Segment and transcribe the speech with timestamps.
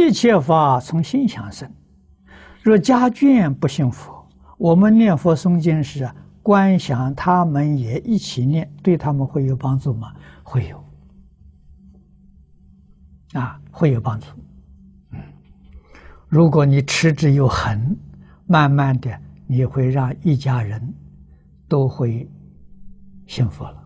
[0.00, 1.70] 一切法从心想生。
[2.62, 4.10] 若家眷不幸福，
[4.56, 10.14] 我们念佛诵经时啊，观想他们也一起念，对他们会有帮助吗？
[10.42, 10.82] 会有。
[13.34, 14.26] 啊，会有帮助。
[15.10, 15.18] 嗯，
[16.28, 17.94] 如果你持之有恒，
[18.46, 20.94] 慢慢的，你会让一家人
[21.68, 22.26] 都会
[23.26, 23.84] 幸福了。